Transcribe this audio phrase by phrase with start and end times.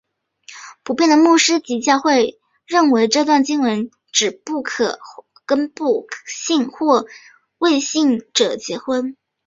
[0.83, 4.99] 普遍的牧师及教会认为这段经文指不可
[5.45, 7.05] 跟不信或
[7.59, 9.15] 未信者结婚。